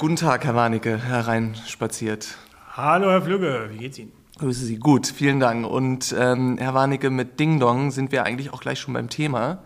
[0.00, 2.38] Guten Tag, Herr Warnecke, hereinspaziert.
[2.72, 4.12] Hallo, Herr Flügge, wie geht's Ihnen?
[4.38, 4.76] Grüße Sie.
[4.76, 5.66] Gut, vielen Dank.
[5.66, 9.58] Und ähm, Herr Warnecke, mit Ding Dong sind wir eigentlich auch gleich schon beim Thema.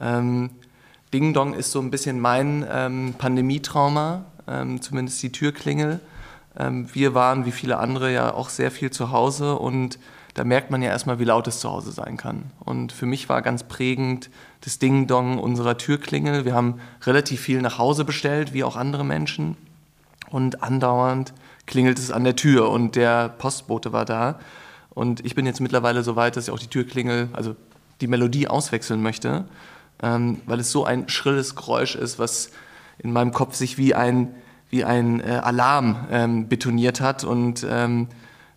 [0.00, 0.48] Ähm,
[1.12, 6.00] Ding Dong ist so ein bisschen mein ähm, Pandemietrauma, ähm, zumindest die Türklingel.
[6.58, 9.98] Ähm, wir waren, wie viele andere, ja auch sehr viel zu Hause und
[10.32, 12.44] da merkt man ja erstmal, wie laut es zu Hause sein kann.
[12.58, 14.30] Und für mich war ganz prägend
[14.62, 16.46] das Ding-Dong unserer Türklingel.
[16.46, 19.58] Wir haben relativ viel nach Hause bestellt, wie auch andere Menschen.
[20.34, 21.32] Und andauernd
[21.64, 24.40] klingelt es an der Tür und der Postbote war da.
[24.90, 27.54] Und ich bin jetzt mittlerweile so weit, dass ich auch die Türklingel, also
[28.00, 29.44] die Melodie auswechseln möchte,
[30.02, 32.50] ähm, weil es so ein schrilles Geräusch ist, was
[32.98, 34.34] in meinem Kopf sich wie ein,
[34.70, 37.22] wie ein äh, Alarm ähm, betoniert hat.
[37.22, 38.08] Und ähm,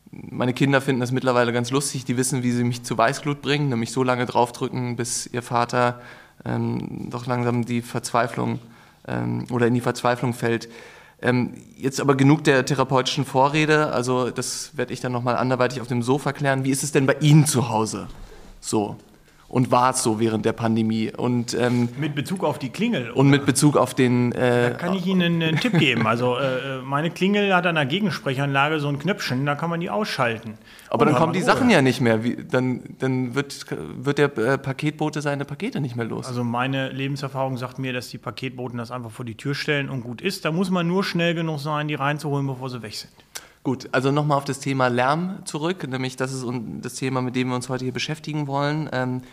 [0.09, 2.05] meine Kinder finden das mittlerweile ganz lustig.
[2.05, 6.02] Die wissen, wie sie mich zu Weißglut bringen, nämlich so lange draufdrücken, bis ihr Vater
[6.44, 8.58] ähm, doch langsam die Verzweiflung
[9.08, 10.69] ähm, oder in die Verzweiflung fällt.
[11.22, 13.92] Ähm, jetzt aber genug der therapeutischen Vorrede.
[13.92, 16.64] Also das werde ich dann nochmal anderweitig auf dem Sofa klären.
[16.64, 18.08] Wie ist es denn bei Ihnen zu Hause?
[18.59, 18.98] So
[19.50, 21.12] und war es so während der Pandemie.
[21.16, 23.12] Und, ähm, mit Bezug auf die Klingel?
[23.12, 24.31] Und mit Bezug auf den...
[24.34, 26.06] Äh, da kann ich Ihnen einen Tipp geben.
[26.06, 29.90] Also äh, meine Klingel hat an der Gegensprechanlage so ein Knöpfchen, da kann man die
[29.90, 30.58] ausschalten.
[30.90, 31.45] Aber dann kommen die Ruhe.
[31.45, 32.23] Sachen ja nicht mehr.
[32.23, 36.28] Wie, dann dann wird, wird der äh, Paketbote seine Pakete nicht mehr los.
[36.28, 40.02] Also meine Lebenserfahrung sagt mir, dass die Paketboten das einfach vor die Tür stellen und
[40.02, 40.45] gut ist.
[40.45, 43.12] Da muss man nur schnell genug sein, die reinzuholen, bevor sie weg sind.
[43.68, 46.46] Gut, also nochmal auf das Thema Lärm zurück, nämlich das ist
[46.82, 48.90] das Thema, mit dem wir uns heute hier beschäftigen wollen.
[48.94, 49.24] Ähm,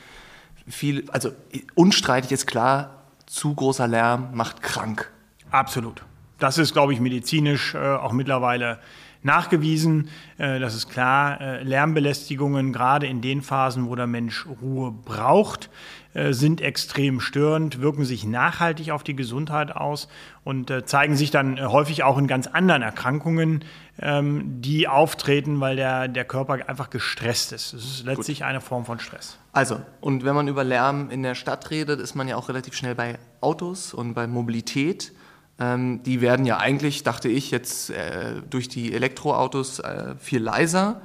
[0.67, 1.31] viel, also
[1.77, 5.13] unstreitig ist klar, zu großer Lärm macht krank.
[5.53, 6.03] Absolut.
[6.41, 8.81] Das ist, glaube ich, medizinisch äh, auch mittlerweile
[9.23, 10.09] nachgewiesen.
[10.37, 11.41] Äh, das ist klar.
[11.41, 15.71] Äh, Lärmbelästigungen, gerade in den Phasen, wo der Mensch Ruhe braucht,
[16.15, 20.09] äh, sind extrem störend, wirken sich nachhaltig auf die Gesundheit aus
[20.45, 23.65] und äh, zeigen sich dann äh, häufig auch in ganz anderen Erkrankungen,
[24.01, 27.73] ähm, die auftreten, weil der, der Körper einfach gestresst ist.
[27.73, 28.47] Es ist letztlich Gut.
[28.47, 29.39] eine Form von Stress.
[29.53, 32.75] Also, und wenn man über Lärm in der Stadt redet, ist man ja auch relativ
[32.75, 35.13] schnell bei Autos und bei Mobilität.
[35.61, 41.01] Ähm, die werden ja eigentlich, dachte ich, jetzt äh, durch die Elektroautos äh, viel leiser.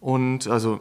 [0.00, 0.80] Und also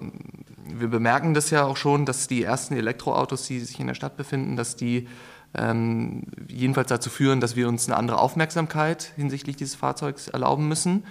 [0.66, 4.16] wir bemerken das ja auch schon, dass die ersten Elektroautos, die sich in der Stadt
[4.16, 5.09] befinden, dass die
[5.53, 11.03] ähm, jedenfalls dazu führen, dass wir uns eine andere Aufmerksamkeit hinsichtlich dieses Fahrzeugs erlauben müssen.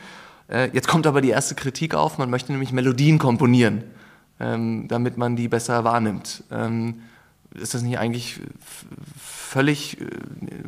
[0.48, 3.84] Äh, jetzt kommt aber die erste Kritik auf, man möchte nämlich Melodien komponieren,
[4.40, 6.44] ähm, damit man die besser wahrnimmt.
[6.50, 7.02] Ähm,
[7.54, 8.40] ist das nicht eigentlich
[9.18, 10.04] völlig äh,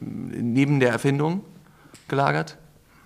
[0.00, 1.42] neben der Erfindung
[2.08, 2.58] gelagert?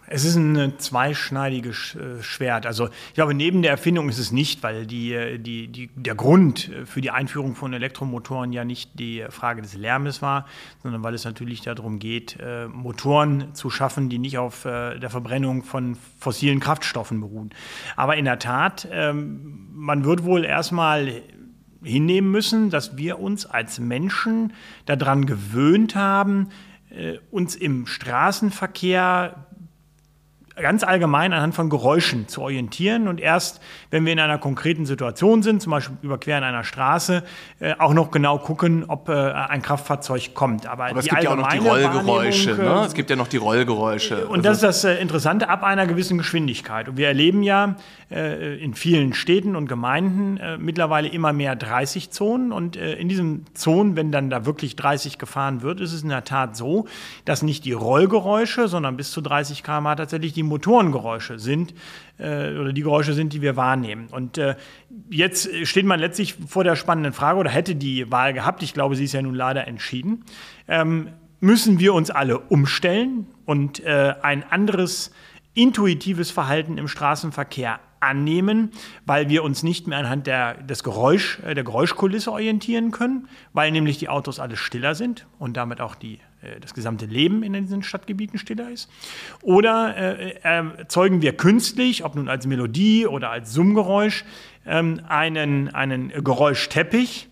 [0.07, 2.67] Es ist ein zweischneidiges äh, Schwert.
[2.67, 6.15] Also ich glaube, neben der Erfindung ist es nicht, weil die, äh, die, die, der
[6.15, 10.47] Grund für die Einführung von Elektromotoren ja nicht die Frage des Lärmes war,
[10.83, 15.63] sondern weil es natürlich darum geht, äh, Motoren zu schaffen, die nicht auf der Verbrennung
[15.63, 17.51] von fossilen Kraftstoffen beruhen.
[17.97, 21.23] Aber in der Tat, ähm, man wird wohl erstmal
[21.83, 24.53] hinnehmen müssen, dass wir uns als Menschen
[24.87, 26.49] daran gewöhnt haben,
[27.31, 29.47] uns im Straßenverkehr
[30.57, 33.61] ganz allgemein anhand von Geräuschen zu orientieren und erst,
[33.91, 37.25] wenn wir in einer konkreten Situation sind, zum Beispiel überqueren einer Straße,
[37.59, 40.67] äh, auch noch genau gucken, ob äh, ein Kraftfahrzeug kommt.
[40.67, 42.55] Aber, Aber es gibt ja auch noch die Rollgeräusche.
[42.55, 42.63] Ne?
[42.63, 44.29] Äh, es gibt ja noch die Rollgeräusche.
[44.29, 46.89] Und das ist das äh, Interessante ab einer gewissen Geschwindigkeit.
[46.89, 47.75] Und wir erleben ja
[48.11, 52.53] äh, in vielen Städten und Gemeinden äh, mittlerweile immer mehr 30-Zonen.
[52.53, 56.25] Und in diesen Zonen, wenn dann da wirklich 30 gefahren wird, ist es in der
[56.25, 56.87] Tat so,
[57.25, 61.75] dass nicht die Rollgeräusche, sondern bis zu 30 km/h tatsächlich die Motorengeräusche sind
[62.19, 64.09] äh, oder die Geräusche sind, die wir wahrnehmen.
[64.11, 64.57] Und äh,
[65.11, 68.97] jetzt steht man letztlich vor der spannenden Frage oder hätte die Wahl gehabt, ich glaube,
[68.97, 70.25] sie ist ja nun leider entschieden,
[70.69, 71.09] ähm,
[71.41, 75.13] müssen wir uns alle umstellen und äh, ein anderes
[75.55, 78.71] intuitives Verhalten im Straßenverkehr annehmen,
[79.07, 83.71] weil wir uns nicht mehr anhand der, des Geräusch, äh, der Geräuschkulisse orientieren können, weil
[83.71, 86.19] nämlich die Autos alle stiller sind und damit auch die,
[86.61, 88.91] das gesamte Leben in diesen Stadtgebieten stiller ist.
[89.43, 94.25] Oder äh, erzeugen wir künstlich, ob nun als Melodie oder als Summgeräusch,
[94.67, 97.29] ähm, einen, einen Geräuschteppich,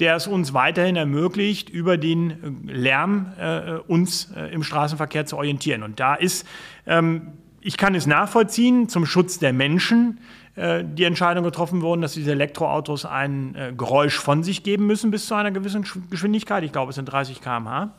[0.00, 5.82] der es uns weiterhin ermöglicht, über den Lärm äh, uns äh, im Straßenverkehr zu orientieren.
[5.82, 6.46] Und da ist
[6.86, 7.32] ähm,
[7.66, 12.30] ich kann es nachvollziehen, zum Schutz der Menschen äh, die Entscheidung getroffen worden, dass diese
[12.30, 16.62] Elektroautos ein äh, Geräusch von sich geben müssen bis zu einer gewissen Geschwindigkeit.
[16.62, 17.92] Ich glaube, es sind 30 km/h.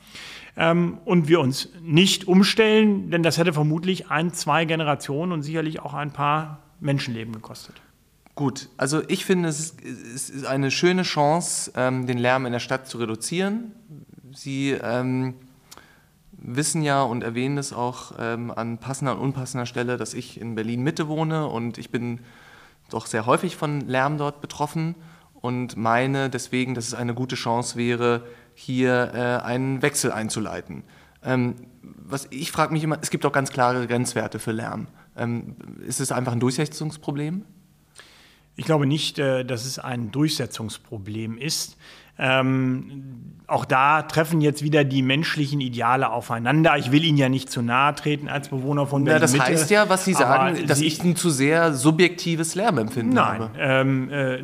[0.58, 5.82] Ähm, und wir uns nicht umstellen, denn das hätte vermutlich ein, zwei Generationen und sicherlich
[5.82, 7.82] auch ein paar Menschenleben gekostet.
[8.36, 12.88] Gut, also ich finde, es ist, eine schöne Chance, ähm, den Lärm in der Stadt
[12.88, 13.72] zu reduzieren.
[14.34, 15.36] Sie ähm,
[16.32, 20.56] wissen ja und erwähnen es auch ähm, an passender und unpassender Stelle, dass ich in
[20.56, 22.20] Berlin Mitte wohne und ich bin
[22.90, 24.96] doch sehr häufig von Lärm dort betroffen
[25.34, 30.84] und meine deswegen, dass es eine gute Chance wäre, hier äh, einen Wechsel einzuleiten.
[31.24, 34.88] Ähm, was ich frage mich immer, es gibt auch ganz klare Grenzwerte für Lärm.
[35.18, 35.56] Ähm,
[35.86, 37.44] ist es einfach ein Durchsetzungsproblem?
[38.56, 41.78] Ich glaube nicht, äh, dass es ein Durchsetzungsproblem ist.
[42.18, 46.78] Ähm, auch da treffen jetzt wieder die menschlichen Ideale aufeinander.
[46.78, 49.22] Ich will Ihnen ja nicht zu nahe treten als Bewohner von Berlin.
[49.22, 53.14] Ja, das heißt ja, was Sie sagen, dass Sie, ich ein zu sehr subjektives Lärmempfinden
[53.14, 53.52] nein, habe.
[53.60, 54.44] Ähm, äh,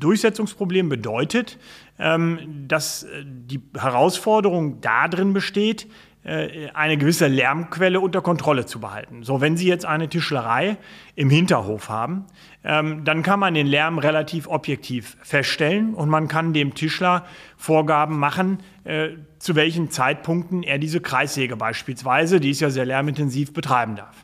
[0.00, 1.58] Durchsetzungsproblem bedeutet,
[1.98, 5.86] ähm, dass äh, die Herausforderung darin besteht,
[6.22, 9.22] eine gewisse Lärmquelle unter Kontrolle zu behalten.
[9.22, 10.76] So, wenn Sie jetzt eine Tischlerei
[11.14, 12.26] im Hinterhof haben,
[12.62, 17.24] ähm, dann kann man den Lärm relativ objektiv feststellen und man kann dem Tischler
[17.56, 23.54] Vorgaben machen, äh, zu welchen Zeitpunkten er diese Kreissäge beispielsweise, die ist ja sehr lärmintensiv,
[23.54, 24.14] betreiben darf.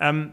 [0.00, 0.30] Ähm,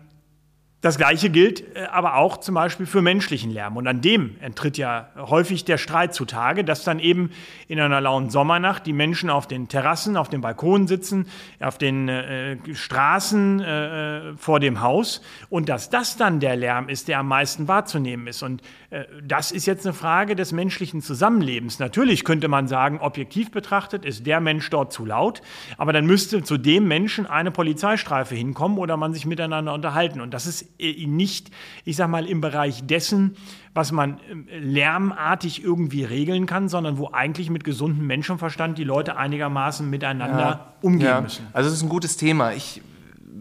[0.81, 3.77] das Gleiche gilt äh, aber auch zum Beispiel für menschlichen Lärm.
[3.77, 7.31] Und an dem enttritt ja häufig der Streit zutage, dass dann eben
[7.68, 11.27] in einer lauen Sommernacht die Menschen auf den Terrassen, auf den Balkonen sitzen,
[11.59, 17.07] auf den äh, Straßen äh, vor dem Haus und dass das dann der Lärm ist,
[17.07, 18.44] der am meisten wahrzunehmen ist.
[18.44, 21.80] Und äh, das ist jetzt eine Frage des menschlichen Zusammenlebens.
[21.80, 25.41] Natürlich könnte man sagen, objektiv betrachtet ist der Mensch dort zu laut,
[25.77, 30.21] aber dann müsste zu dem Menschen eine Polizeistreife hinkommen oder man sich miteinander unterhalten.
[30.21, 31.51] Und das ist äh, nicht,
[31.85, 33.35] ich sag mal, im Bereich dessen,
[33.73, 34.19] was man
[34.49, 40.39] äh, lärmartig irgendwie regeln kann, sondern wo eigentlich mit gesundem Menschenverstand die Leute einigermaßen miteinander
[40.39, 41.21] ja, umgehen ja.
[41.21, 41.47] müssen.
[41.53, 42.53] Also das ist ein gutes Thema.
[42.53, 42.81] Ich,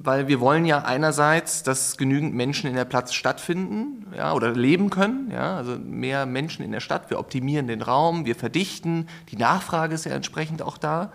[0.03, 4.91] weil wir wollen ja einerseits, dass genügend Menschen in der Platz stattfinden ja, oder leben
[4.91, 5.31] können.
[5.33, 7.11] Ja, also mehr Menschen in der Stadt.
[7.11, 9.09] Wir optimieren den Raum, wir verdichten.
[9.31, 11.13] Die Nachfrage ist ja entsprechend auch da.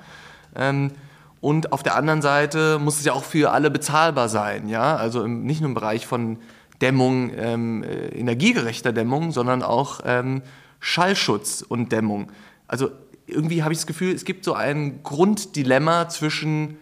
[0.55, 0.91] Ähm,
[1.41, 5.23] und auf der anderen Seite muss es ja auch für alle bezahlbar sein, ja, also
[5.23, 6.37] im, nicht nur im Bereich von
[6.81, 10.43] Dämmung, ähm, äh, energiegerechter Dämmung, sondern auch ähm,
[10.79, 12.31] Schallschutz und Dämmung.
[12.67, 12.89] Also
[13.25, 16.77] irgendwie habe ich das Gefühl, es gibt so ein Grunddilemma zwischen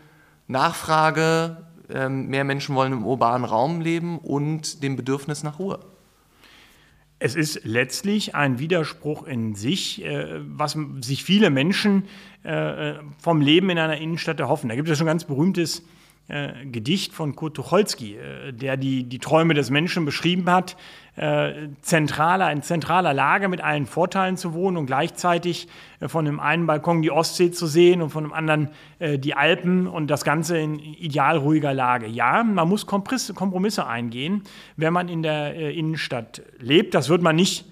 [0.48, 1.58] Nachfrage,
[1.90, 5.80] ähm, mehr Menschen wollen im urbanen Raum leben und dem Bedürfnis nach Ruhe.
[7.20, 12.06] Es ist letztlich ein Widerspruch in sich, äh, was sich viele Menschen
[12.44, 14.70] äh, vom Leben in einer Innenstadt erhoffen.
[14.70, 15.84] Da gibt es schon ganz berühmtes
[16.30, 20.78] äh, Gedicht von Kurt Tucholsky, äh, der die, die Träume des Menschen beschrieben hat,
[21.16, 25.68] äh, zentraler, in zentraler Lage mit allen Vorteilen zu wohnen und gleichzeitig
[26.00, 29.34] äh, von dem einen Balkon die Ostsee zu sehen und von dem anderen äh, die
[29.34, 32.08] Alpen und das Ganze in ideal ruhiger Lage.
[32.08, 34.44] Ja, man muss Kompromisse eingehen,
[34.78, 36.94] wenn man in der äh, Innenstadt lebt.
[36.94, 37.66] Das wird man nicht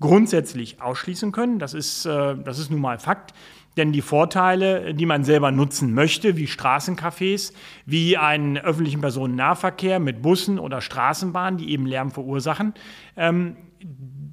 [0.00, 1.58] grundsätzlich ausschließen können.
[1.58, 3.32] Das ist, das ist nun mal Fakt.
[3.76, 7.52] Denn die Vorteile, die man selber nutzen möchte, wie Straßencafés,
[7.84, 12.74] wie einen öffentlichen Personennahverkehr mit Bussen oder Straßenbahnen, die eben Lärm verursachen,
[13.16, 13.56] ähm,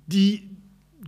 [0.05, 0.52] die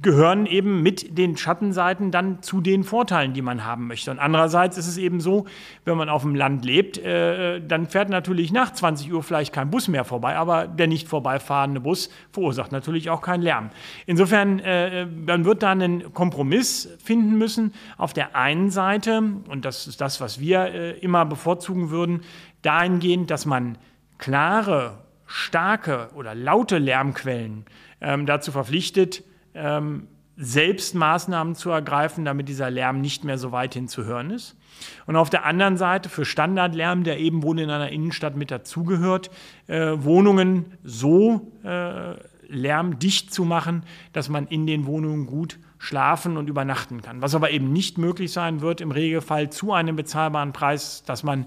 [0.06, 4.12] gehören eben mit den Schattenseiten dann zu den Vorteilen, die man haben möchte.
[4.12, 5.48] Und andererseits ist es eben so,
[5.84, 9.72] wenn man auf dem Land lebt, äh, dann fährt natürlich nach 20 Uhr vielleicht kein
[9.72, 13.72] Bus mehr vorbei, aber der nicht vorbeifahrende Bus verursacht natürlich auch keinen Lärm.
[14.06, 17.74] Insofern, äh, man wird da einen Kompromiss finden müssen.
[17.98, 22.22] Auf der einen Seite, und das ist das, was wir äh, immer bevorzugen würden,
[22.62, 23.80] dahingehend, dass man
[24.20, 27.66] klare, starke oder laute Lärmquellen
[28.02, 29.24] ähm, dazu verpflichtet,
[29.56, 30.08] ähm,
[30.38, 34.58] selbst Maßnahmen zu ergreifen, damit dieser Lärm nicht mehr so weit hin zu hören ist.
[35.06, 39.32] Und auf der anderen Seite für Standardlärm, der eben wohl in einer Innenstadt mit dazugehört,
[39.68, 42.16] äh, Wohnungen so äh,
[42.50, 47.22] lärmdicht zu machen, dass man in den Wohnungen gut schlafen und übernachten kann.
[47.22, 51.46] Was aber eben nicht möglich sein wird, im Regelfall zu einem bezahlbaren Preis, dass man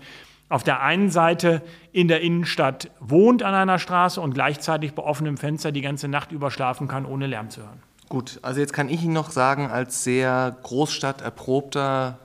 [0.49, 1.63] auf der einen Seite
[1.93, 6.33] in der Innenstadt wohnt an einer Straße und gleichzeitig bei offenem Fenster die ganze Nacht
[6.33, 7.83] über schlafen kann, ohne Lärm zu hören.
[8.09, 12.19] Gut, also jetzt kann ich Ihnen noch sagen, als sehr Großstadt erprobter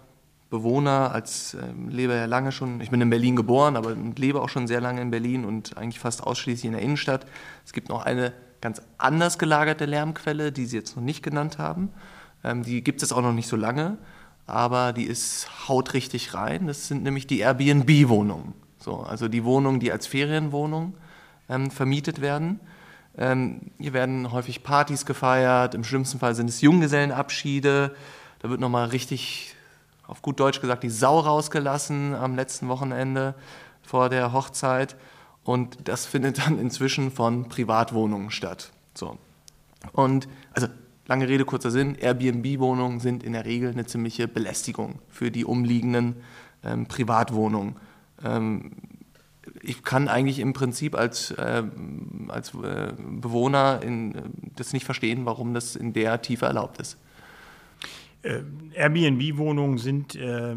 [0.50, 1.60] Bewohner, als äh,
[1.90, 5.02] lebe ja lange schon, ich bin in Berlin geboren, aber lebe auch schon sehr lange
[5.02, 7.26] in Berlin und eigentlich fast ausschließlich in der Innenstadt.
[7.66, 11.90] Es gibt noch eine ganz anders gelagerte Lärmquelle, die Sie jetzt noch nicht genannt haben.
[12.44, 13.98] Ähm, die gibt es auch noch nicht so lange,
[14.46, 16.68] aber die ist haut richtig rein.
[16.68, 18.54] Das sind nämlich die Airbnb-Wohnungen.
[18.78, 20.94] So, also die Wohnungen, die als Ferienwohnung
[21.50, 22.60] ähm, vermietet werden.
[23.18, 27.96] Ähm, hier werden häufig Partys gefeiert, im schlimmsten Fall sind es Junggesellenabschiede.
[28.40, 29.56] Da wird nochmal richtig,
[30.08, 33.36] auf gut Deutsch gesagt, die Sau rausgelassen am letzten Wochenende
[33.84, 34.96] vor der Hochzeit.
[35.44, 38.72] Und das findet dann inzwischen von Privatwohnungen statt.
[38.96, 39.18] So.
[39.92, 40.68] Und also
[41.08, 46.16] lange Rede, kurzer Sinn, Airbnb-Wohnungen sind in der Regel eine ziemliche Belästigung für die umliegenden
[46.64, 47.76] ähm, Privatwohnung.
[48.24, 48.72] Ähm,
[49.64, 51.64] ich kann eigentlich im Prinzip als, äh,
[52.28, 54.16] als äh, Bewohner in,
[54.56, 56.98] das nicht verstehen, warum das in der Tiefe erlaubt ist.
[58.22, 58.42] Äh,
[58.74, 60.56] Airbnb-Wohnungen sind äh,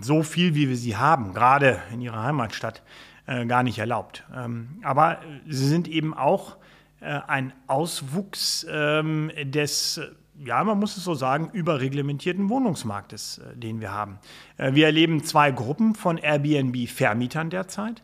[0.00, 2.82] so viel, wie wir sie haben, gerade in ihrer Heimatstadt,
[3.26, 4.24] äh, gar nicht erlaubt.
[4.34, 6.56] Ähm, aber sie sind eben auch
[7.00, 10.00] äh, ein Auswuchs ähm, des
[10.44, 14.18] ja, man muss es so sagen, überreglementierten Wohnungsmarktes, äh, den wir haben.
[14.56, 18.02] Äh, wir erleben zwei Gruppen von Airbnb-Vermietern derzeit.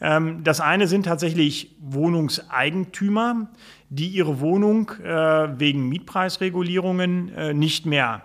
[0.00, 3.48] Ähm, das eine sind tatsächlich Wohnungseigentümer,
[3.90, 8.22] die ihre Wohnung äh, wegen Mietpreisregulierungen nicht mehr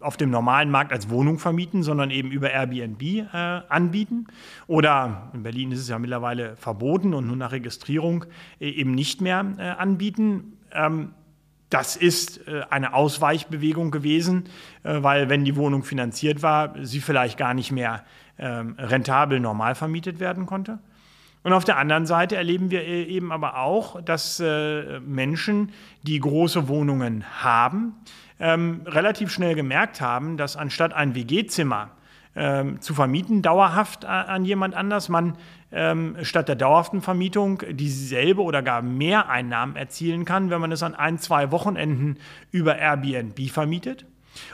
[0.00, 3.26] auf dem normalen Markt als Wohnung vermieten, sondern eben über Airbnb äh,
[3.68, 4.26] anbieten.
[4.66, 8.24] Oder in Berlin ist es ja mittlerweile verboten und nur nach Registrierung
[8.58, 10.56] äh, eben nicht mehr äh, anbieten.
[10.72, 11.10] Ähm,
[11.68, 14.44] das ist äh, eine Ausweichbewegung gewesen,
[14.82, 18.02] äh, weil wenn die Wohnung finanziert war, sie vielleicht gar nicht mehr
[18.40, 20.78] ähm, rentabel normal vermietet werden konnte.
[21.42, 26.68] Und auf der anderen Seite erleben wir äh, eben aber auch, dass Menschen, die große
[26.68, 27.94] Wohnungen haben,
[28.38, 31.90] ähm, relativ schnell gemerkt haben, dass anstatt ein WG-Zimmer
[32.34, 35.36] ähm, zu vermieten, dauerhaft an jemand anders, man
[36.22, 40.96] statt der dauerhaften Vermietung dieselbe oder gar mehr Einnahmen erzielen kann, wenn man es an
[40.96, 42.16] ein, zwei Wochenenden
[42.50, 44.04] über Airbnb vermietet.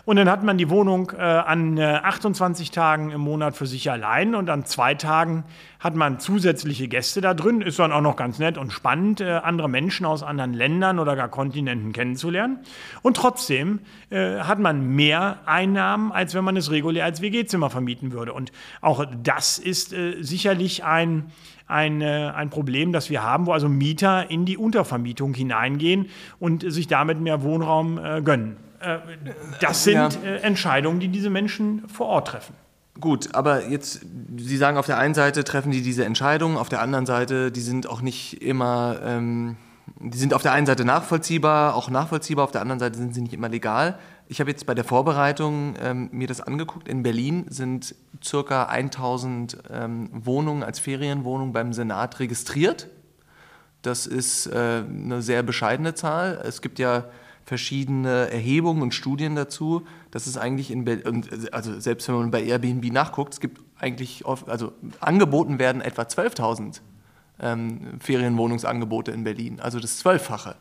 [0.04, 3.90] Und dann hat man die Wohnung äh, an äh, 28 Tagen im Monat für sich
[3.90, 5.44] allein und an zwei Tagen
[5.80, 7.60] hat man zusätzliche Gäste da drin.
[7.60, 11.16] Ist dann auch noch ganz nett und spannend, äh, andere Menschen aus anderen Ländern oder
[11.16, 12.60] gar Kontinenten kennenzulernen.
[13.02, 18.12] Und trotzdem äh, hat man mehr Einnahmen, als wenn man es regulär als WG-Zimmer vermieten
[18.12, 18.32] würde.
[18.32, 21.30] Und auch das ist äh, sicherlich ein
[21.66, 26.08] ein, äh, ein Problem, das wir haben, wo also Mieter in die Untervermietung hineingehen
[26.38, 28.56] und sich damit mehr Wohnraum äh, gönnen.
[28.80, 28.98] Äh,
[29.60, 30.08] das sind ja.
[30.24, 32.54] Äh, Entscheidungen, die diese Menschen vor Ort treffen.
[32.98, 34.06] Gut, aber jetzt,
[34.38, 37.60] Sie sagen, auf der einen Seite treffen die diese Entscheidungen, auf der anderen Seite, die
[37.60, 39.56] sind auch nicht immer, ähm,
[40.00, 43.20] die sind auf der einen Seite nachvollziehbar, auch nachvollziehbar, auf der anderen Seite sind sie
[43.20, 43.98] nicht immer legal.
[44.28, 46.88] Ich habe jetzt bei der Vorbereitung ähm, mir das angeguckt.
[46.88, 52.88] In Berlin sind circa 1000 ähm, Wohnungen als Ferienwohnungen beim Senat registriert.
[53.82, 56.42] Das ist äh, eine sehr bescheidene Zahl.
[56.44, 57.04] Es gibt ja
[57.44, 62.42] verschiedene Erhebungen und Studien dazu, dass es eigentlich in Berlin, also selbst wenn man bei
[62.42, 66.80] Airbnb nachguckt, es gibt eigentlich, oft, also angeboten werden etwa 12.000
[67.38, 70.56] ähm, Ferienwohnungsangebote in Berlin, also das Zwölffache.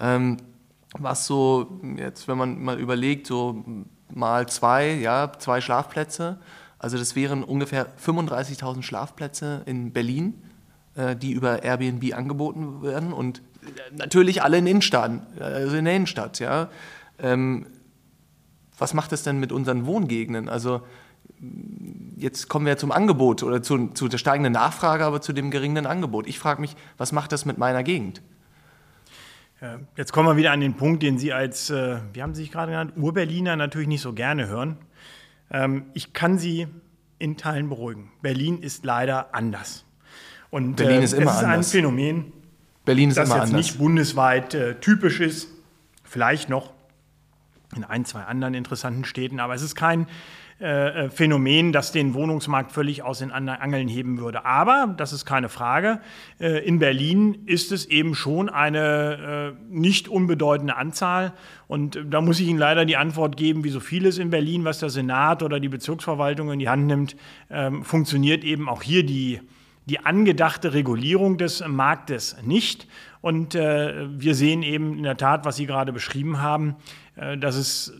[0.00, 0.38] Ähm,
[0.98, 3.64] was so, jetzt wenn man mal überlegt, so
[4.12, 6.38] mal zwei, ja, zwei Schlafplätze,
[6.78, 10.34] also das wären ungefähr 35.000 Schlafplätze in Berlin,
[10.94, 13.42] äh, die über Airbnb angeboten werden und
[13.92, 16.68] natürlich alle in Innenstadt, also in der Innenstadt, ja.
[17.18, 17.66] Ähm,
[18.78, 20.48] was macht das denn mit unseren Wohngegenden?
[20.48, 20.82] Also
[22.16, 25.86] jetzt kommen wir zum Angebot oder zu, zu der steigenden Nachfrage, aber zu dem geringen
[25.86, 26.26] Angebot.
[26.26, 28.22] Ich frage mich, was macht das mit meiner Gegend?
[29.96, 32.52] Jetzt kommen wir wieder an den Punkt, den Sie als, äh, wie haben Sie sich
[32.52, 34.76] gerade genannt, Urberliner natürlich nicht so gerne hören.
[35.50, 36.66] Ähm, ich kann Sie
[37.18, 38.12] in Teilen beruhigen.
[38.20, 39.86] Berlin ist leider anders.
[40.50, 41.70] Und Berlin ist immer es ist ein anders.
[41.72, 42.32] Phänomen,
[42.84, 43.66] Berlin ist das immer jetzt anders.
[43.66, 45.48] nicht bundesweit äh, typisch ist,
[46.04, 46.72] vielleicht noch
[47.74, 50.06] in ein, zwei anderen interessanten Städten, aber es ist kein
[50.58, 54.46] äh, äh, Phänomen, das den Wohnungsmarkt völlig aus den Angeln heben würde.
[54.46, 56.00] Aber, das ist keine Frage,
[56.40, 61.34] äh, in Berlin ist es eben schon eine nicht unbedeutende Anzahl.
[61.68, 64.78] Und da muss ich Ihnen leider die Antwort geben, wie so vieles in Berlin, was
[64.78, 67.16] der Senat oder die Bezirksverwaltung in die Hand nimmt,
[67.50, 69.40] ähm, funktioniert eben auch hier die
[69.86, 72.88] die angedachte Regulierung des Marktes nicht.
[73.20, 76.76] Und äh, wir sehen eben in der Tat, was Sie gerade beschrieben haben,
[77.14, 77.92] äh, dass es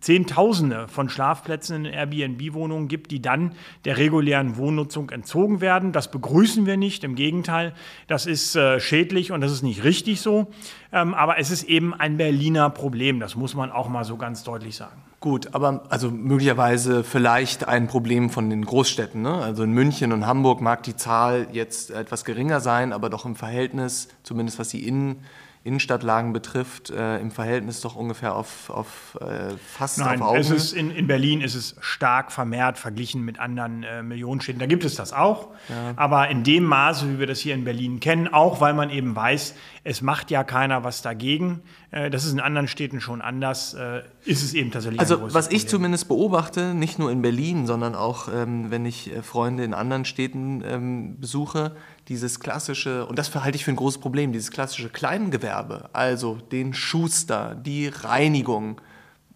[0.00, 3.52] Zehntausende von Schlafplätzen in Airbnb-Wohnungen gibt, die dann
[3.84, 5.92] der regulären Wohnnutzung entzogen werden.
[5.92, 7.74] Das begrüßen wir nicht, im Gegenteil,
[8.06, 10.50] das ist äh, schädlich und das ist nicht richtig so.
[10.92, 14.42] Ähm, aber es ist eben ein Berliner Problem, das muss man auch mal so ganz
[14.42, 15.02] deutlich sagen.
[15.20, 19.20] Gut, aber also möglicherweise vielleicht ein Problem von den Großstädten.
[19.20, 19.34] Ne?
[19.34, 23.36] Also in München und Hamburg mag die Zahl jetzt etwas geringer sein, aber doch im
[23.36, 25.16] Verhältnis, zumindest was die Innen
[25.62, 30.38] Innenstadtlagen betrifft, äh, im Verhältnis doch ungefähr auf, auf äh, fast Nein, auf Augen.
[30.38, 34.58] Es ist in, in Berlin ist es stark vermehrt verglichen mit anderen äh, Millionenstädten.
[34.58, 35.92] Da gibt es das auch, ja.
[35.96, 39.14] aber in dem Maße, wie wir das hier in Berlin kennen, auch weil man eben
[39.14, 41.62] weiß, es macht ja keiner was dagegen.
[41.90, 43.74] Äh, das ist in anderen Städten schon anders.
[43.74, 45.68] Äh, ist es eben tatsächlich Also was ich Problem.
[45.68, 50.06] zumindest beobachte, nicht nur in Berlin, sondern auch ähm, wenn ich äh, Freunde in anderen
[50.06, 51.76] Städten ähm, besuche,
[52.10, 56.74] dieses klassische, und das halte ich für ein großes Problem, dieses klassische Kleingewerbe, also den
[56.74, 58.80] Schuster, die Reinigung,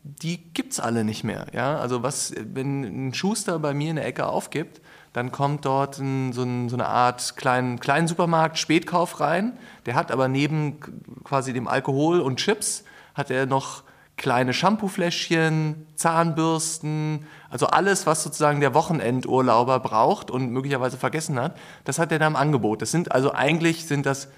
[0.03, 1.47] die gibt es alle nicht mehr.
[1.55, 1.79] Ja?
[1.79, 6.33] Also was, wenn ein Schuster bei mir in der Ecke aufgibt, dann kommt dort ein,
[6.33, 9.57] so, ein, so, eine Art kleinen, kleinen Supermarkt Spätkauf rein.
[9.87, 10.81] Der hat aber neben
[11.23, 12.83] quasi dem Alkohol und Chips,
[13.15, 13.85] hat er noch
[14.17, 21.99] kleine Shampoofläschchen, Zahnbürsten, also alles, was sozusagen der Wochenendurlauber braucht und möglicherweise vergessen hat, das
[21.99, 22.83] hat er da im Angebot.
[22.83, 24.29] Das sind also eigentlich sind das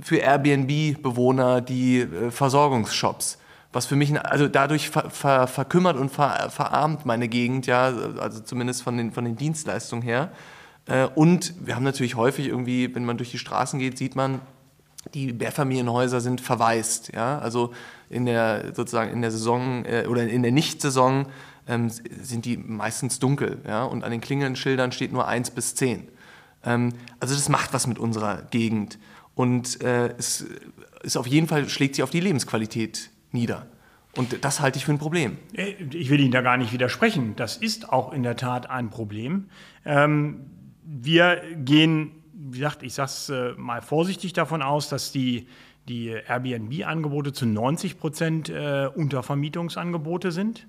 [0.00, 3.38] für Airbnb-Bewohner die äh, Versorgungsshops.
[3.72, 8.40] Was für mich, also dadurch ver, ver, verkümmert und ver, verarmt meine Gegend, ja, also
[8.40, 10.32] zumindest von den, von den Dienstleistungen her.
[10.86, 14.40] Äh, und wir haben natürlich häufig irgendwie, wenn man durch die Straßen geht, sieht man,
[15.14, 17.12] die Mehrfamilienhäuser sind verwaist.
[17.14, 17.38] Ja?
[17.38, 17.72] Also
[18.10, 21.26] in der, sozusagen in der Saison äh, oder in der Nichtsaison
[21.66, 23.60] ähm, sind die meistens dunkel.
[23.66, 23.84] Ja?
[23.84, 26.08] Und an den Klingelnschildern steht nur 1 bis 10.
[26.64, 28.98] Ähm, also das macht was mit unserer Gegend.
[29.34, 30.46] Und äh, es
[31.02, 33.66] ist auf jeden Fall, schlägt sich auf die Lebensqualität nieder.
[34.16, 35.36] Und das halte ich für ein Problem.
[35.52, 37.36] Äh, ich will Ihnen da gar nicht widersprechen.
[37.36, 39.48] Das ist auch in der Tat ein Problem.
[39.84, 40.50] Ähm,
[40.84, 42.12] wir gehen
[42.50, 45.48] wie gesagt, ich sage es äh, mal vorsichtig davon aus, dass die,
[45.88, 50.66] die Airbnb-Angebote zu 90 Prozent äh, Untervermietungsangebote sind.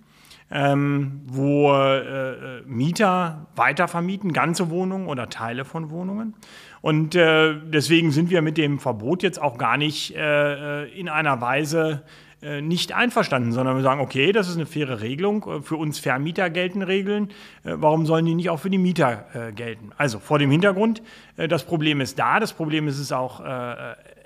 [0.51, 6.33] Ähm, wo äh, äh, Mieter weitervermieten, ganze Wohnungen oder Teile von Wohnungen.
[6.81, 11.39] Und äh, deswegen sind wir mit dem Verbot jetzt auch gar nicht äh, in einer
[11.39, 12.01] Weise
[12.41, 15.45] äh, nicht einverstanden, sondern wir sagen, okay, das ist eine faire Regelung.
[15.45, 17.31] Äh, für uns Vermieter gelten Regeln.
[17.65, 19.91] Äh, warum sollen die nicht auch für die Mieter gelten?
[19.97, 21.01] Also vor dem Hintergrund,
[21.35, 23.41] das Problem ist da, das Problem ist es auch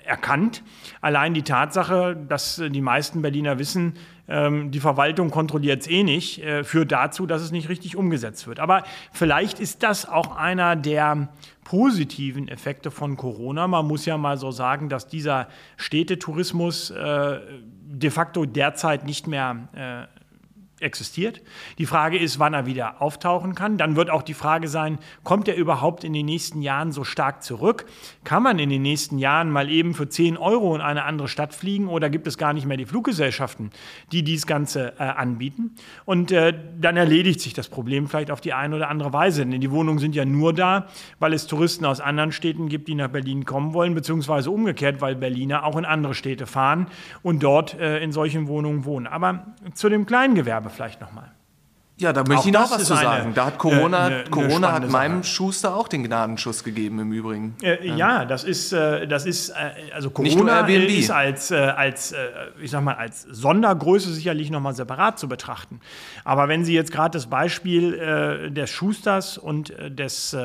[0.06, 0.62] erkannt.
[1.00, 3.94] Allein die Tatsache, dass die meisten Berliner wissen,
[4.26, 8.60] ähm, die Verwaltung kontrolliert es eh nicht, führt dazu, dass es nicht richtig umgesetzt wird.
[8.60, 11.28] Aber vielleicht ist das auch einer der
[11.64, 13.66] positiven Effekte von Corona.
[13.66, 16.92] Man muss ja mal so sagen, dass dieser Städtetourismus
[17.94, 20.23] de facto derzeit nicht mehr äh,
[20.84, 21.40] existiert.
[21.78, 23.78] Die Frage ist, wann er wieder auftauchen kann.
[23.78, 27.42] Dann wird auch die Frage sein, kommt er überhaupt in den nächsten Jahren so stark
[27.42, 27.86] zurück?
[28.22, 31.54] Kann man in den nächsten Jahren mal eben für 10 Euro in eine andere Stadt
[31.54, 33.70] fliegen oder gibt es gar nicht mehr die Fluggesellschaften,
[34.12, 35.74] die dies Ganze äh, anbieten?
[36.04, 39.44] Und äh, dann erledigt sich das Problem vielleicht auf die eine oder andere Weise.
[39.46, 40.86] Denn die Wohnungen sind ja nur da,
[41.18, 45.16] weil es Touristen aus anderen Städten gibt, die nach Berlin kommen wollen, beziehungsweise umgekehrt, weil
[45.16, 46.86] Berliner auch in andere Städte fahren
[47.22, 49.06] und dort äh, in solchen Wohnungen wohnen.
[49.06, 51.30] Aber zu dem Kleingewerbe vielleicht nochmal.
[51.96, 53.34] Ja, da möchte auch ich noch was zu sagen.
[53.34, 55.32] Da hat Corona, äh, ne, Corona hat meinem Sache.
[55.32, 57.54] Schuster auch den Gnadenschuss gegeben im Übrigen.
[57.62, 57.96] Äh, ja.
[57.96, 62.12] ja, das ist, äh, das ist äh, also Corona ist als, äh, als
[62.60, 65.80] ich sag mal, als Sondergröße sicherlich nochmal separat zu betrachten.
[66.24, 70.36] Aber wenn Sie jetzt gerade das Beispiel des Schusters und des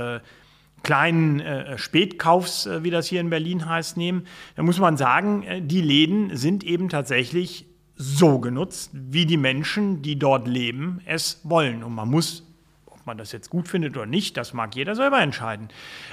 [0.84, 5.44] kleinen äh, Spätkaufs, äh, wie das hier in Berlin heißt, nehmen, dann muss man sagen,
[5.44, 7.66] äh, die Läden sind eben tatsächlich
[8.02, 11.84] so genutzt, wie die Menschen, die dort leben, es wollen.
[11.84, 12.48] Und man muss,
[12.86, 15.68] ob man das jetzt gut findet oder nicht, das mag jeder selber entscheiden.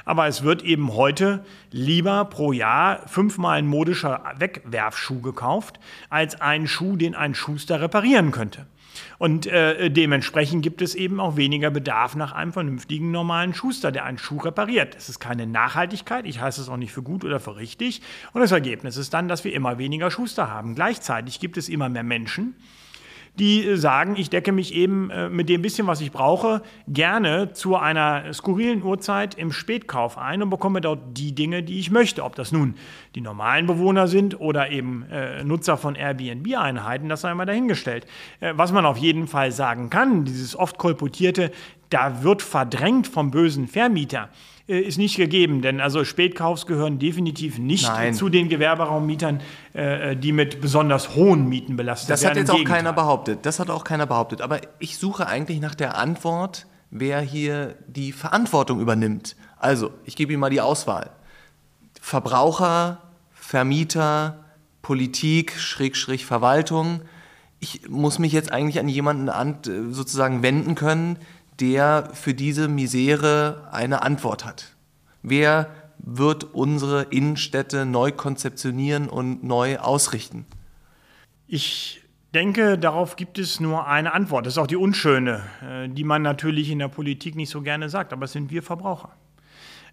[0.04, 5.78] Aber es wird eben heute lieber pro Jahr fünfmal ein modischer Wegwerfschuh gekauft,
[6.10, 8.66] als ein Schuh, den ein Schuster reparieren könnte.
[9.18, 14.04] Und äh, dementsprechend gibt es eben auch weniger Bedarf nach einem vernünftigen normalen Schuster, der
[14.04, 14.94] einen Schuh repariert.
[14.94, 18.02] Das ist keine Nachhaltigkeit, ich heiße es auch nicht für gut oder für richtig.
[18.32, 20.74] Und das Ergebnis ist dann, dass wir immer weniger Schuster haben.
[20.74, 22.54] Gleichzeitig gibt es immer mehr Menschen,
[23.38, 27.76] die sagen, ich decke mich eben äh, mit dem bisschen, was ich brauche, gerne zu
[27.76, 32.24] einer skurrilen Uhrzeit im Spätkauf ein und bekomme dort die Dinge, die ich möchte.
[32.24, 32.74] Ob das nun
[33.14, 38.06] die normalen Bewohner sind oder eben äh, Nutzer von Airbnb-Einheiten, das sei mal dahingestellt.
[38.40, 41.50] Äh, was man auf jeden Fall sagen kann, dieses oft kolportierte,
[41.90, 44.28] da wird verdrängt vom bösen Vermieter
[44.68, 48.14] äh, ist nicht gegeben, denn also Spätkaufs gehören definitiv nicht Nein.
[48.14, 49.40] zu den Gewerberaummietern,
[49.74, 52.44] äh, die mit besonders hohen Mieten belastet das werden.
[52.44, 53.46] Das hat jetzt auch keiner behauptet.
[53.46, 54.40] Das hat auch keiner behauptet.
[54.40, 59.36] Aber ich suche eigentlich nach der Antwort, wer hier die Verantwortung übernimmt.
[59.58, 61.10] Also, ich gebe Ihnen mal die Auswahl.
[62.00, 64.44] Verbraucher, Vermieter,
[64.82, 67.02] Politik, Schrägstrich Verwaltung.
[67.60, 71.18] Ich muss mich jetzt eigentlich an jemanden äh, sozusagen wenden können,
[71.60, 74.76] der für diese Misere eine Antwort hat.
[75.22, 80.44] Wer wird unsere Innenstädte neu konzeptionieren und neu ausrichten?
[81.48, 82.02] Ich
[82.34, 84.46] denke, darauf gibt es nur eine Antwort.
[84.46, 87.88] Das ist auch die unschöne, äh, die man natürlich in der Politik nicht so gerne
[87.88, 89.10] sagt, aber es sind wir Verbraucher.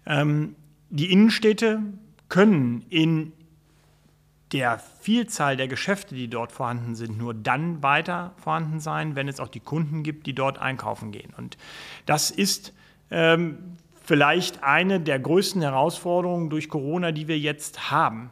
[0.06, 0.54] Ähm,
[0.90, 1.80] die Innenstädte
[2.28, 3.32] können in
[4.54, 9.40] der Vielzahl der Geschäfte, die dort vorhanden sind, nur dann weiter vorhanden sein, wenn es
[9.40, 11.34] auch die Kunden gibt, die dort einkaufen gehen.
[11.36, 11.58] Und
[12.06, 12.72] das ist
[13.10, 13.58] ähm,
[14.04, 18.30] vielleicht eine der größten Herausforderungen durch Corona, die wir jetzt haben.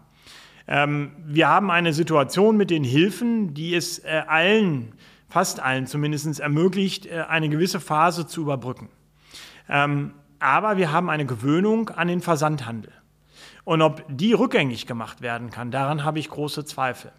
[0.69, 4.93] Ähm, wir haben eine Situation mit den Hilfen, die es äh, allen,
[5.29, 8.89] fast allen zumindest, ermöglicht, äh, eine gewisse Phase zu überbrücken.
[9.69, 12.93] Ähm, aber wir haben eine Gewöhnung an den Versandhandel.
[13.65, 17.13] Und ob die rückgängig gemacht werden kann, daran habe ich große Zweifel.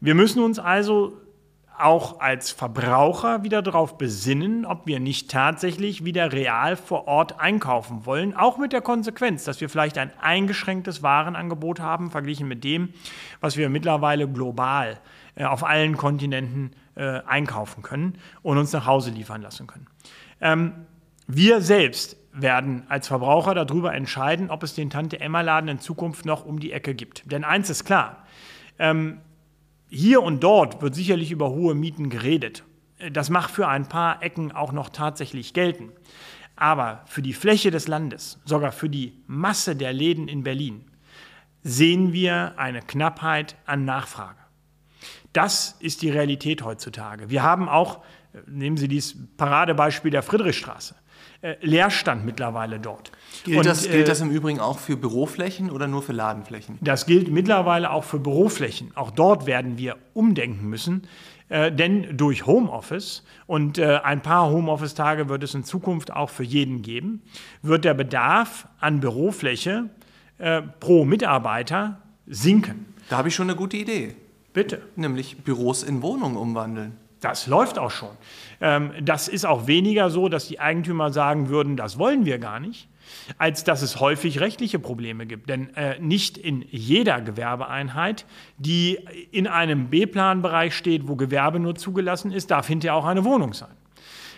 [0.00, 1.16] Wir müssen uns also
[1.78, 8.06] auch als Verbraucher wieder darauf besinnen, ob wir nicht tatsächlich wieder real vor Ort einkaufen
[8.06, 12.90] wollen, auch mit der Konsequenz, dass wir vielleicht ein eingeschränktes Warenangebot haben, verglichen mit dem,
[13.40, 14.98] was wir mittlerweile global
[15.34, 19.86] äh, auf allen Kontinenten äh, einkaufen können und uns nach Hause liefern lassen können.
[20.40, 20.72] Ähm,
[21.26, 26.60] wir selbst werden als Verbraucher darüber entscheiden, ob es den Tante-Emma-Laden in Zukunft noch um
[26.60, 27.30] die Ecke gibt.
[27.30, 28.26] Denn eins ist klar,
[28.78, 29.20] ähm,
[29.88, 32.64] hier und dort wird sicherlich über hohe Mieten geredet.
[33.12, 35.92] Das macht für ein paar Ecken auch noch tatsächlich gelten.
[36.56, 40.84] Aber für die Fläche des Landes, sogar für die Masse der Läden in Berlin,
[41.62, 44.38] sehen wir eine Knappheit an Nachfrage.
[45.32, 47.28] Das ist die Realität heutzutage.
[47.28, 48.02] Wir haben auch,
[48.46, 51.05] nehmen Sie dieses Paradebeispiel der Friedrichstraße, äh,
[51.60, 53.12] Leerstand mittlerweile dort.
[53.44, 56.78] Gilt, Und, das, gilt das äh, im Übrigen auch für Büroflächen oder nur für Ladenflächen?
[56.80, 58.90] Das gilt mittlerweile auch für Büroflächen.
[58.94, 61.06] Auch dort werden wir umdenken müssen.
[61.48, 66.42] Äh, denn durch Homeoffice und äh, ein paar Homeoffice-Tage wird es in Zukunft auch für
[66.42, 67.22] jeden geben,
[67.62, 69.90] wird der Bedarf an Bürofläche
[70.38, 72.94] äh, pro Mitarbeiter sinken.
[73.08, 74.16] Da habe ich schon eine gute Idee.
[74.52, 74.82] Bitte.
[74.96, 76.96] Nämlich Büros in Wohnungen umwandeln.
[77.28, 78.10] Das läuft auch schon.
[78.60, 82.60] Ähm, das ist auch weniger so, dass die Eigentümer sagen würden, das wollen wir gar
[82.60, 82.88] nicht,
[83.36, 85.50] als dass es häufig rechtliche Probleme gibt.
[85.50, 88.26] Denn äh, nicht in jeder Gewerbeeinheit,
[88.58, 89.00] die
[89.32, 93.74] in einem B-Plan-Bereich steht, wo Gewerbe nur zugelassen ist, darf hinterher auch eine Wohnung sein.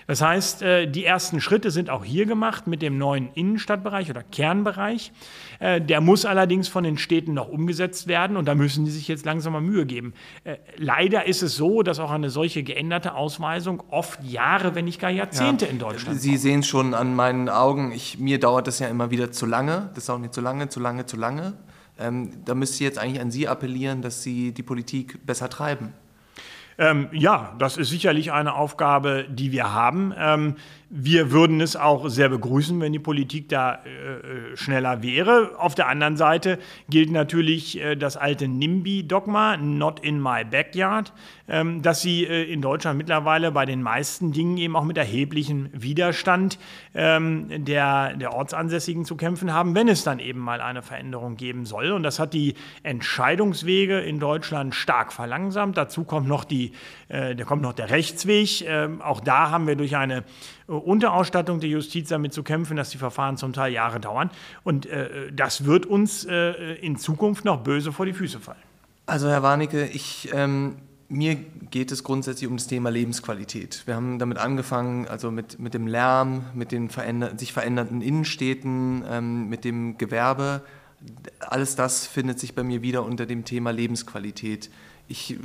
[0.08, 4.22] Das heißt, äh, die ersten Schritte sind auch hier gemacht mit dem neuen Innenstadtbereich oder
[4.22, 5.12] Kernbereich.
[5.60, 9.06] Äh, der muss allerdings von den Städten noch umgesetzt werden und da müssen die sich
[9.06, 10.14] jetzt langsam mal Mühe geben.
[10.44, 14.98] Äh, leider ist es so, dass auch eine solche geänderte Ausweisung oft Jahre, wenn nicht
[14.98, 16.18] gar Jahrzehnte ja, in Deutschland.
[16.18, 17.92] Sie sehen es schon an meinen Augen.
[17.92, 19.90] Ich, mir dauert das ja immer wieder zu lange.
[19.94, 21.52] Das auch nicht zu lange, zu lange, zu lange.
[21.98, 25.92] Ähm, da müsste ich jetzt eigentlich an Sie appellieren, dass Sie die Politik besser treiben.
[26.78, 30.14] Ähm, ja, das ist sicherlich eine Aufgabe, die wir haben.
[30.16, 30.56] Ähm,
[30.90, 35.58] wir würden es auch sehr begrüßen, wenn die Politik da äh, äh, schneller wäre.
[35.58, 41.12] Auf der anderen Seite gilt natürlich äh, das alte NIMBY-Dogma, not in my backyard,
[41.46, 45.68] ähm, dass sie äh, in Deutschland mittlerweile bei den meisten Dingen eben auch mit erheblichem
[45.72, 46.58] Widerstand
[46.94, 51.66] ähm, der, der Ortsansässigen zu kämpfen haben, wenn es dann eben mal eine Veränderung geben
[51.66, 51.92] soll.
[51.92, 55.76] Und das hat die Entscheidungswege in Deutschland stark verlangsamt.
[55.76, 56.72] Dazu kommt noch, die,
[57.08, 58.64] äh, da kommt noch der Rechtsweg.
[58.66, 60.24] Ähm, auch da haben wir durch eine
[60.68, 64.30] Unterausstattung der Justiz damit zu kämpfen, dass die Verfahren zum Teil Jahre dauern.
[64.64, 68.58] Und äh, das wird uns äh, in Zukunft noch böse vor die Füße fallen.
[69.06, 70.76] Also Herr Warnecke, ich, ähm,
[71.08, 71.36] mir
[71.70, 73.82] geht es grundsätzlich um das Thema Lebensqualität.
[73.86, 79.02] Wir haben damit angefangen, also mit, mit dem Lärm, mit den veränder sich verändernden Innenstädten,
[79.08, 80.62] ähm, mit dem Gewerbe.
[81.40, 84.68] Alles das findet sich bei mir wieder unter dem Thema Lebensqualität.
[85.06, 85.38] Ich,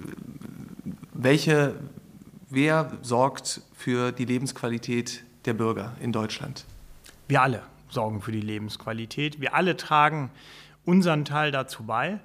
[1.13, 1.75] welche,
[2.53, 6.65] wer sorgt für die Lebensqualität der Bürger in Deutschland?
[7.27, 9.41] Wir alle sorgen für die Lebensqualität.
[9.41, 10.31] Wir alle tragen
[10.85, 12.19] unseren Teil dazu bei.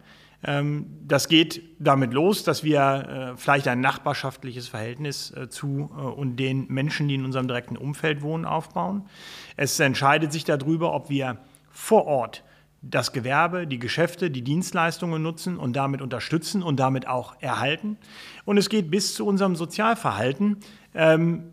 [0.44, 6.00] Ähm, das geht damit los, dass wir äh, vielleicht ein nachbarschaftliches Verhältnis äh, zu äh,
[6.00, 9.08] und den Menschen, die in unserem direkten Umfeld wohnen, aufbauen.
[9.56, 11.38] Es entscheidet sich darüber, ob wir
[11.70, 12.44] vor Ort
[12.80, 17.98] das Gewerbe, die Geschäfte, die Dienstleistungen nutzen und damit unterstützen und damit auch erhalten.
[18.44, 20.58] Und es geht bis zu unserem Sozialverhalten,
[20.94, 21.52] ähm,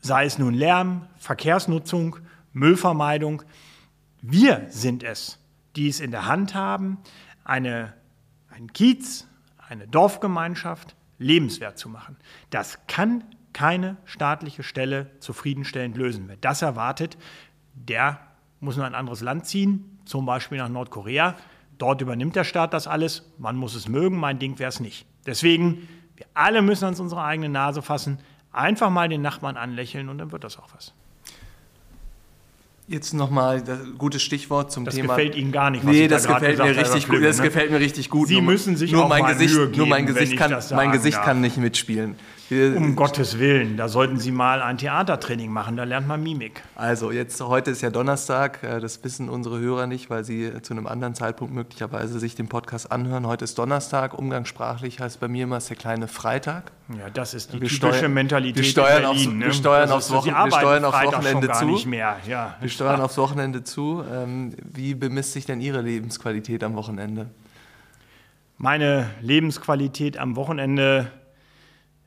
[0.00, 2.16] sei es nun Lärm, Verkehrsnutzung,
[2.52, 3.42] Müllvermeidung.
[4.22, 5.38] Wir sind es,
[5.76, 6.98] die es in der Hand haben,
[7.44, 7.92] eine,
[8.48, 9.26] ein Kiez,
[9.68, 12.16] eine Dorfgemeinschaft lebenswert zu machen.
[12.50, 16.24] Das kann keine staatliche Stelle zufriedenstellend lösen.
[16.26, 17.18] Wer das erwartet,
[17.74, 18.18] der
[18.60, 21.36] muss nur ein anderes Land ziehen, zum Beispiel nach Nordkorea.
[21.78, 23.32] Dort übernimmt der Staat das alles.
[23.38, 25.06] Man muss es mögen, mein Ding wäre es nicht.
[25.26, 28.18] Deswegen, wir alle müssen uns unsere eigene Nase fassen,
[28.52, 30.92] einfach mal den Nachbarn anlächeln und dann wird das auch was.
[32.88, 35.08] Jetzt nochmal ein gutes Stichwort zum das Thema.
[35.08, 35.84] Das gefällt Ihnen gar nicht.
[35.84, 37.44] Was nee, das, da gefällt, mir richtig gut, das ne?
[37.44, 38.28] gefällt mir richtig gut.
[38.28, 40.92] Sie nur, müssen sich nur auch mein Gesicht, Mühe geben, Nur mein Gesicht, kann, mein
[40.92, 42.16] Gesicht kann nicht mitspielen.
[42.52, 46.62] Um Gottes Willen, da sollten Sie mal ein Theatertraining machen, da lernt man Mimik.
[46.76, 50.74] Also, jetzt heute ist ja Donnerstag, äh, das wissen unsere Hörer nicht, weil sie zu
[50.74, 53.26] einem anderen Zeitpunkt möglicherweise sich den Podcast anhören.
[53.26, 56.72] Heute ist Donnerstag, umgangssprachlich heißt bei mir immer es der kleine Freitag.
[56.98, 59.08] Ja, das ist die wir typische Mentalität wir steuern Berlin.
[59.08, 59.46] Aufs, ne?
[59.46, 61.76] Wir steuern aufs, Wochen, wir steuern aufs Wochenende zu.
[62.28, 63.04] Ja, wir steuern klar.
[63.04, 64.04] aufs Wochenende zu.
[64.12, 67.28] Ähm, wie bemisst sich denn Ihre Lebensqualität am Wochenende?
[68.62, 71.10] meine Lebensqualität am Wochenende.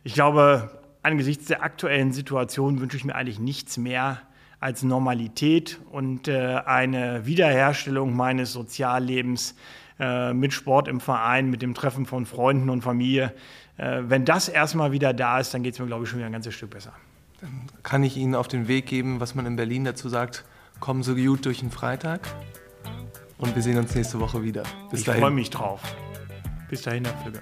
[0.06, 0.70] Ich glaube,
[1.02, 4.22] angesichts der aktuellen Situation wünsche ich mir eigentlich nichts mehr
[4.60, 9.56] als Normalität und äh, eine Wiederherstellung meines Soziallebens
[10.00, 13.34] äh, mit Sport im Verein, mit dem Treffen von Freunden und Familie.
[13.78, 16.28] Äh, wenn das erstmal wieder da ist, dann geht es mir, glaube ich, schon wieder
[16.28, 16.94] ein ganzes Stück besser.
[17.42, 20.46] Dann kann ich Ihnen auf den Weg geben, was man in Berlin dazu sagt,
[20.80, 22.22] kommen so gut durch den Freitag.
[23.40, 24.62] Und wir sehen uns nächste Woche wieder.
[24.92, 25.82] Bis ich freue mich drauf.
[26.70, 27.42] Bis dahin, Herr Flügge.